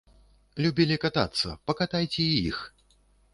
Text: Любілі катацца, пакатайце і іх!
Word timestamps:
Любілі 0.65 0.97
катацца, 1.03 1.49
пакатайце 1.69 2.25
і 2.31 2.41
іх! 2.53 2.57